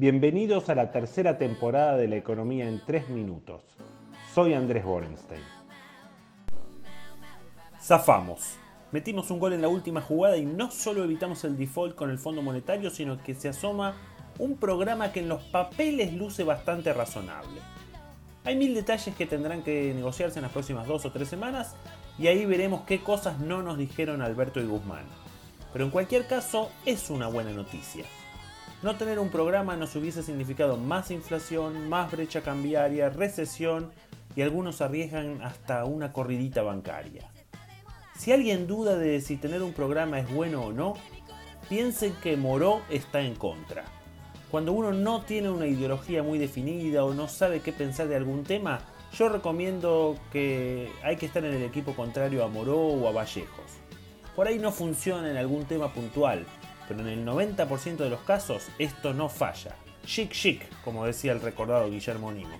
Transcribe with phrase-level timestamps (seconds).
[0.00, 3.64] Bienvenidos a la tercera temporada de La Economía en 3 Minutos.
[4.32, 5.42] Soy Andrés Borenstein.
[7.82, 8.58] Zafamos.
[8.92, 12.18] Metimos un gol en la última jugada y no solo evitamos el default con el
[12.18, 13.96] Fondo Monetario, sino que se asoma
[14.38, 17.60] un programa que en los papeles luce bastante razonable.
[18.44, 21.74] Hay mil detalles que tendrán que negociarse en las próximas dos o tres semanas
[22.20, 25.06] y ahí veremos qué cosas no nos dijeron Alberto y Guzmán.
[25.72, 28.04] Pero en cualquier caso es una buena noticia.
[28.80, 33.90] No tener un programa nos hubiese significado más inflación, más brecha cambiaria, recesión
[34.36, 37.28] y algunos arriesgan hasta una corridita bancaria.
[38.16, 40.94] Si alguien duda de si tener un programa es bueno o no,
[41.68, 43.84] piensen que Moró está en contra.
[44.48, 48.44] Cuando uno no tiene una ideología muy definida o no sabe qué pensar de algún
[48.44, 48.78] tema,
[49.12, 53.72] yo recomiendo que hay que estar en el equipo contrario a Moró o a Vallejos.
[54.36, 56.46] Por ahí no funciona en algún tema puntual,
[56.88, 59.76] pero en el 90% de los casos esto no falla.
[60.06, 62.56] Chic chic, como decía el recordado Guillermo Nimo.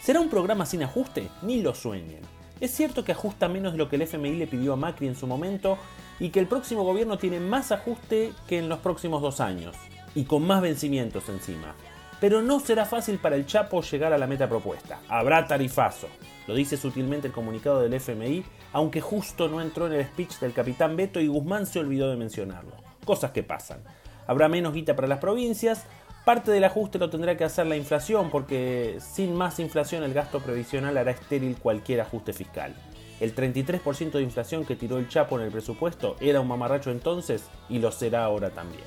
[0.00, 1.28] ¿Será un programa sin ajuste?
[1.42, 2.22] Ni lo sueñen.
[2.60, 5.14] Es cierto que ajusta menos de lo que el FMI le pidió a Macri en
[5.14, 5.76] su momento
[6.18, 9.76] y que el próximo gobierno tiene más ajuste que en los próximos dos años,
[10.14, 11.74] y con más vencimientos encima.
[12.20, 15.00] Pero no será fácil para el Chapo llegar a la meta propuesta.
[15.08, 16.08] Habrá tarifazo.
[16.48, 20.52] Lo dice sutilmente el comunicado del FMI, aunque justo no entró en el speech del
[20.52, 23.80] capitán Beto y Guzmán se olvidó de mencionarlo cosas que pasan.
[24.26, 25.86] Habrá menos guita para las provincias,
[26.26, 30.40] parte del ajuste lo tendrá que hacer la inflación, porque sin más inflación el gasto
[30.40, 32.74] previsional hará estéril cualquier ajuste fiscal.
[33.18, 37.44] El 33% de inflación que tiró el Chapo en el presupuesto era un mamarracho entonces
[37.70, 38.84] y lo será ahora también.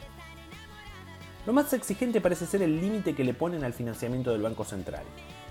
[1.48, 5.04] Lo más exigente parece ser el límite que le ponen al financiamiento del Banco Central.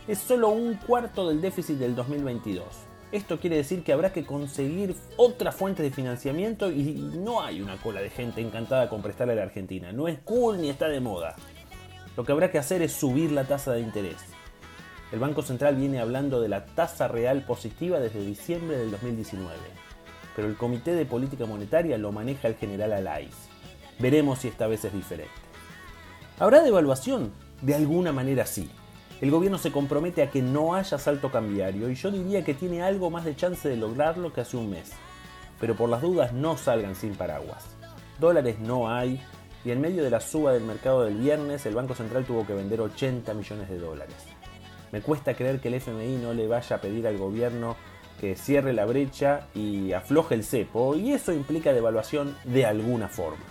[0.07, 2.65] Es solo un cuarto del déficit del 2022.
[3.13, 7.77] Esto quiere decir que habrá que conseguir otra fuente de financiamiento y no hay una
[7.77, 9.91] cola de gente encantada con prestarle a la Argentina.
[9.91, 11.35] No es cool ni está de moda.
[12.17, 14.17] Lo que habrá que hacer es subir la tasa de interés.
[15.11, 19.57] El Banco Central viene hablando de la tasa real positiva desde diciembre del 2019,
[20.37, 23.35] pero el Comité de Política Monetaria lo maneja el general Alais.
[23.99, 25.33] Veremos si esta vez es diferente.
[26.39, 27.33] ¿Habrá devaluación?
[27.61, 28.71] De alguna manera sí
[29.21, 32.83] el gobierno se compromete a que no haya salto cambiario y yo diría que tiene
[32.83, 34.93] algo más de chance de lograrlo que hace un mes.
[35.61, 37.67] Pero por las dudas no salgan sin paraguas.
[38.19, 39.21] Dólares no hay
[39.63, 42.55] y en medio de la suba del mercado del viernes el Banco Central tuvo que
[42.55, 44.17] vender 80 millones de dólares.
[44.91, 47.77] Me cuesta creer que el FMI no le vaya a pedir al gobierno
[48.21, 53.45] que cierre la brecha y afloje el cepo y eso implica devaluación de alguna forma.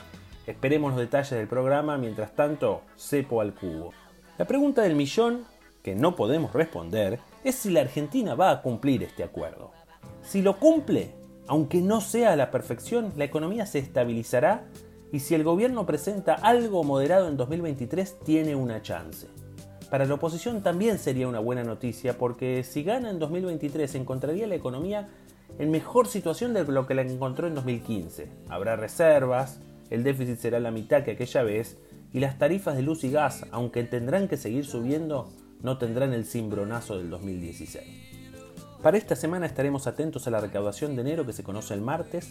[0.48, 3.94] Esperemos los detalles del programa, mientras tanto, cepo al cubo.
[4.40, 5.46] La pregunta del millón
[5.84, 9.72] que no podemos responder es si la Argentina va a cumplir este acuerdo.
[10.22, 11.14] Si lo cumple,
[11.48, 14.66] aunque no sea a la perfección, la economía se estabilizará
[15.12, 19.28] y si el gobierno presenta algo moderado en 2023 tiene una chance.
[19.90, 24.56] Para la oposición también sería una buena noticia porque si gana en 2023 encontraría la
[24.56, 25.10] economía
[25.58, 28.28] en mejor situación de lo que la encontró en 2015.
[28.50, 29.60] Habrá reservas,
[29.90, 31.78] el déficit será la mitad que aquella vez
[32.14, 35.30] y las tarifas de luz y gas, aunque tendrán que seguir subiendo,
[35.62, 38.10] no tendrán el cimbronazo del 2016.
[38.82, 42.30] Para esta semana estaremos atentos a la recaudación de enero que se conoce el martes,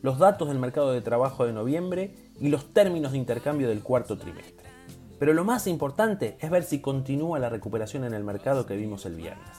[0.00, 4.16] los datos del mercado de trabajo de noviembre y los términos de intercambio del cuarto
[4.16, 4.70] trimestre.
[5.18, 9.04] Pero lo más importante es ver si continúa la recuperación en el mercado que vimos
[9.04, 9.50] el viernes.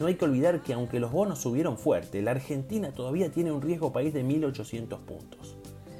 [0.00, 3.62] No hay que olvidar que aunque los bonos subieron fuerte, la Argentina todavía tiene un
[3.62, 5.56] riesgo país de 1.800 puntos.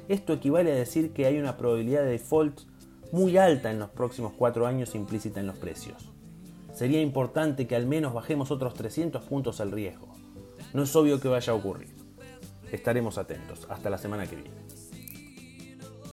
[0.09, 2.59] Esto equivale a decir que hay una probabilidad de default
[3.13, 6.11] muy alta en los próximos cuatro años implícita en los precios
[6.77, 10.09] sería importante que al menos bajemos otros 300 puntos al riesgo.
[10.75, 11.89] No es obvio que vaya a ocurrir.
[12.71, 13.65] Estaremos atentos.
[13.67, 14.66] Hasta la semana que viene.